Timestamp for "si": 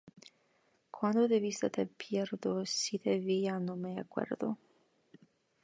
2.65-2.97